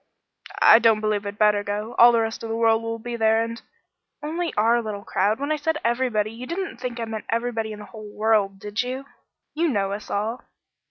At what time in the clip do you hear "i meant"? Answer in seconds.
6.99-7.25